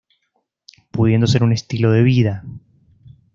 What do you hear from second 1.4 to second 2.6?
un estilo de vida.